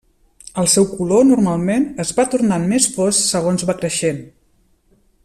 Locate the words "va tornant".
2.21-2.67